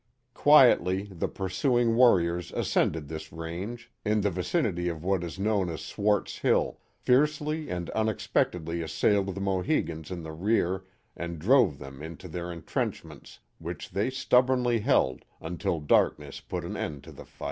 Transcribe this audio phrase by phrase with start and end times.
[0.33, 5.81] Quietly the pursuing warriors ascended this range, in the vicinity of what is known as
[5.81, 10.85] Swart*s Hill, fiercely and unexpectedly assailed the Mohicans in the rear
[11.15, 16.75] and drove them into their entrench ments, which they stubbornly held until darkness put an
[16.75, 17.39] end to the fight.